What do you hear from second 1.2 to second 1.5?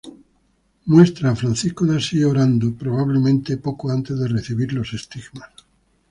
a